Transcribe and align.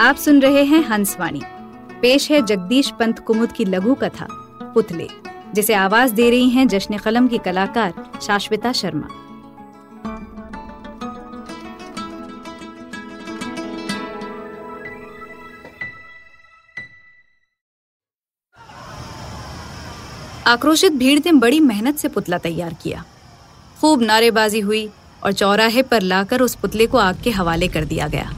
आप 0.00 0.16
सुन 0.16 0.40
रहे 0.42 0.62
हैं 0.64 0.82
हंसवाणी। 0.84 1.40
पेश 2.02 2.30
है 2.30 2.40
जगदीश 2.42 2.90
पंत 2.90 3.18
कुमुद 3.18 3.52
की 3.52 3.64
लघु 3.64 3.94
कथा, 3.94 4.26
पुतले, 4.74 5.08
जिसे 5.54 5.74
आवाज़ 5.74 6.14
दे 6.14 6.30
रही 6.30 6.48
हैं 6.50 6.68
जश्न 6.68 6.98
कलम 6.98 7.28
की 7.28 7.38
कलाकार 7.38 7.92
शाश्विता 8.22 8.72
शर्मा। 8.72 9.08
आक्रोशित 20.46 20.92
भीड़ 20.92 21.20
ने 21.26 21.32
बड़ी 21.32 21.60
मेहनत 21.60 21.96
से 21.96 22.08
पुतला 22.08 22.38
तैयार 22.38 22.76
किया। 22.82 23.04
खूब 23.80 24.02
नारेबाजी 24.02 24.60
हुई 24.60 24.88
और 25.24 25.32
चौराहे 25.32 25.82
पर 25.82 26.02
लाकर 26.02 26.42
उस 26.42 26.54
पुतले 26.54 26.86
को 26.86 26.98
आग 26.98 27.22
के 27.24 27.30
हवाले 27.30 27.68
कर 27.68 27.84
दिया 27.84 28.08
गया। 28.08 28.34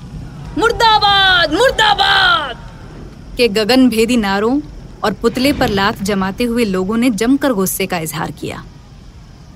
मुर्दाबाद 0.59 1.53
मुर्दाबाद! 1.53 2.57
के 3.37 3.49
गगन 3.49 3.89
भेदी 3.89 4.17
नारों 4.17 4.61
और 5.05 5.13
पुतले 5.13 5.53
पर 5.53 5.69
लात 5.69 6.03
जमाते 6.03 6.45
हुए 6.45 6.65
लोगों 6.65 6.97
ने 6.97 7.11
जमकर 7.11 7.53
गुस्से 7.53 7.87
का 7.87 7.99
इजहार 7.99 8.31
किया। 8.31 8.65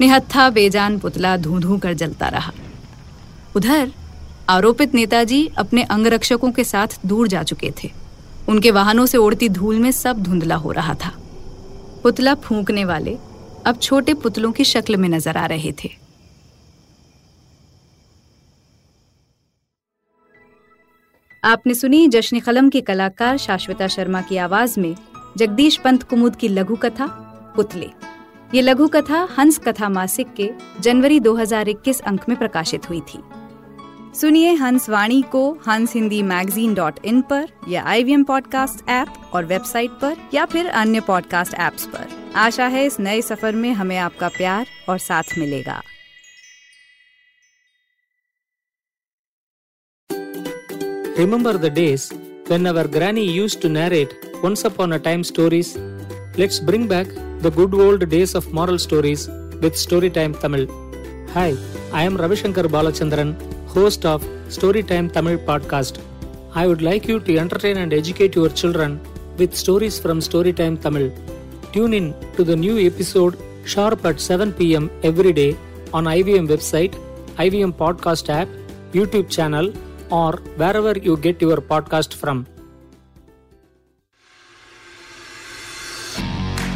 निहत्था 0.00 0.50
बेजान 0.50 0.98
पुतला 0.98 1.36
धू 1.36 1.58
धू 1.58 1.78
कर 1.78 1.92
जलता 1.94 2.28
रहा। 2.28 2.52
उधर, 3.56 3.92
आरोपित 4.48 4.94
नेताजी 4.94 5.50
अपने 5.58 5.82
अंगरक्षकों 5.82 6.50
के 6.50 6.64
साथ 6.64 6.88
दूर 7.06 7.28
जा 7.28 7.42
चुके 7.42 7.72
थे। 7.84 7.90
उनके 8.48 8.70
वाहनों 8.70 9.06
से 9.06 9.18
उड़ती 9.18 9.48
धूल 9.48 9.78
में 9.78 9.90
सब 9.90 10.22
धुंधला 10.22 10.54
हो 10.54 10.72
रहा 10.72 10.94
था। 10.94 11.12
पुतला 12.02 12.34
फूंकने 12.34 12.84
वाले 12.84 13.18
अब 13.66 13.78
छोटे 13.82 14.14
पुतलों 14.14 14.52
की 14.52 14.64
शक्ल 14.64 14.96
में 14.96 15.08
नज़र 15.08 15.36
आ 15.36 15.46
रहे 15.46 15.72
थे। 15.72 16.05
आपने 21.46 21.74
सुनी 21.74 22.08
जश्न 22.08 22.40
कलम 22.40 22.68
के 22.68 22.80
कलाकार 22.80 23.36
शाश्वता 23.36 23.88
शर्मा 23.88 24.20
की 24.20 24.36
आवाज़ 24.36 24.80
में 24.80 24.96
जगदीश 25.36 25.76
पंत 25.76 26.02
कुमुद 26.02 26.36
की 26.36 26.48
लघु 26.48 26.76
कथा, 26.76 27.06
पुतले। 27.56 27.90
ये 28.54 28.60
लघु 28.60 28.88
कथा 28.88 29.28
हंस 29.38 29.58
कथा 29.58 29.88
मासिक 29.88 30.34
के 30.34 30.50
जनवरी 30.80 31.20
2021 31.20 32.00
अंक 32.00 32.28
में 32.28 32.38
प्रकाशित 32.38 32.88
हुई 32.88 33.00
थी। 33.00 33.18
सुनिए 34.20 34.54
हंस 34.54 34.90
वाणी 34.90 35.22
को 35.22 35.58
हंस 35.68 35.94
हिंदी 35.94 36.22
मैगजीन 36.22 36.74
डॉट 36.74 36.94
इन 37.04 37.22
पर 37.22 37.48
या 37.68 37.84
आई 37.84 38.16
पॉडकास्ट 38.22 38.88
ऐप 38.88 39.08
और 39.32 39.44
वेबसाइट 39.44 39.90
पर 39.90 40.16
या 40.34 40.44
फिर 40.44 40.66
अन्य 40.66 41.00
पॉडकास्ट 41.00 41.54
ऐप्स 41.54 41.86
पर। 41.86 42.32
आशा 42.36 42.66
है 42.66 42.86
इस 42.86 43.00
नए 43.00 43.22
सफ़र 43.22 43.52
में 43.52 43.72
हमें 43.72 43.98
आपका 43.98 44.28
प्यार 44.28 44.66
और 44.88 44.98
साथ 44.98 45.22
मिलेगा। 45.38 45.82
Remember 51.20 51.52
the 51.56 51.70
days 51.70 52.02
when 52.48 52.66
our 52.70 52.86
granny 52.86 53.24
used 53.24 53.62
to 53.62 53.68
narrate 53.70 54.12
once 54.42 54.64
upon 54.66 54.92
a 54.92 54.98
time 54.98 55.24
stories? 55.24 55.68
Let's 56.36 56.58
bring 56.60 56.86
back 56.86 57.06
the 57.44 57.50
good 57.50 57.72
old 57.72 58.06
days 58.10 58.34
of 58.34 58.52
moral 58.52 58.78
stories 58.78 59.26
with 59.62 59.76
Storytime 59.84 60.38
Tamil. 60.38 60.66
Hi, 61.32 61.54
I 61.90 62.02
am 62.02 62.18
Ravishankar 62.18 62.66
Balachandran, 62.74 63.30
host 63.66 64.04
of 64.04 64.22
Storytime 64.56 65.10
Tamil 65.10 65.38
podcast. 65.38 66.02
I 66.54 66.66
would 66.66 66.82
like 66.82 67.08
you 67.08 67.18
to 67.20 67.38
entertain 67.38 67.78
and 67.78 67.94
educate 67.94 68.36
your 68.36 68.50
children 68.50 69.00
with 69.38 69.56
stories 69.56 69.98
from 69.98 70.20
Storytime 70.20 70.78
Tamil. 70.82 71.10
Tune 71.72 71.94
in 71.94 72.14
to 72.36 72.44
the 72.44 72.56
new 72.56 72.76
episode 72.90 73.38
sharp 73.64 74.04
at 74.04 74.20
7 74.20 74.52
pm 74.52 74.90
every 75.02 75.32
day 75.32 75.56
on 75.94 76.04
IVM 76.04 76.46
website, 76.54 76.94
IVM 77.38 77.72
podcast 77.72 78.28
app, 78.28 78.48
YouTube 78.92 79.30
channel, 79.30 79.72
or 80.10 80.32
wherever 80.56 80.98
you 80.98 81.16
get 81.16 81.40
your 81.40 81.56
podcast 81.58 82.14
from. 82.14 82.46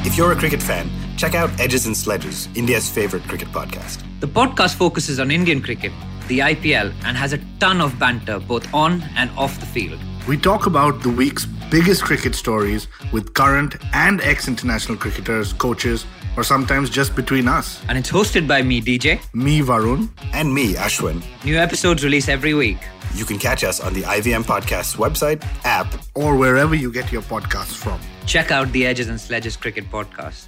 If 0.02 0.16
you're 0.16 0.32
a 0.32 0.36
cricket 0.36 0.62
fan, 0.62 0.90
check 1.16 1.34
out 1.34 1.50
Edges 1.60 1.86
and 1.86 1.96
Sledges, 1.96 2.48
India's 2.56 2.90
favorite 2.90 3.22
cricket 3.24 3.48
podcast. 3.48 4.02
The 4.20 4.26
podcast 4.26 4.74
focuses 4.74 5.20
on 5.20 5.30
Indian 5.30 5.62
cricket, 5.62 5.92
the 6.26 6.40
IPL, 6.40 6.92
and 7.04 7.16
has 7.16 7.32
a 7.32 7.38
ton 7.58 7.80
of 7.80 7.98
banter 7.98 8.40
both 8.40 8.72
on 8.74 9.02
and 9.16 9.30
off 9.36 9.60
the 9.60 9.66
field. 9.66 10.00
We 10.26 10.36
talk 10.36 10.66
about 10.66 11.02
the 11.02 11.10
week's 11.10 11.46
biggest 11.70 12.02
cricket 12.02 12.34
stories 12.34 12.88
with 13.12 13.34
current 13.34 13.76
and 13.92 14.20
ex 14.22 14.48
international 14.48 14.98
cricketers, 14.98 15.52
coaches, 15.52 16.06
or 16.36 16.44
sometimes 16.44 16.90
just 16.90 17.14
between 17.14 17.48
us. 17.48 17.80
And 17.88 17.98
it's 17.98 18.10
hosted 18.10 18.48
by 18.48 18.62
me, 18.62 18.80
DJ. 18.80 19.20
Me, 19.34 19.60
Varun. 19.60 20.08
And 20.32 20.52
me, 20.52 20.74
Ashwin. 20.74 21.22
New 21.44 21.56
episodes 21.56 22.04
release 22.04 22.28
every 22.28 22.54
week. 22.54 22.78
You 23.14 23.24
can 23.24 23.38
catch 23.38 23.64
us 23.64 23.80
on 23.80 23.92
the 23.92 24.02
IVM 24.02 24.44
Podcasts 24.44 24.96
website, 24.96 25.42
app, 25.64 25.86
or 26.14 26.36
wherever 26.36 26.74
you 26.74 26.92
get 26.92 27.10
your 27.10 27.22
podcasts 27.22 27.74
from. 27.74 28.00
Check 28.26 28.50
out 28.50 28.70
the 28.72 28.86
Edges 28.86 29.08
and 29.08 29.20
Sledges 29.20 29.56
Cricket 29.56 29.90
Podcast. 29.90 30.46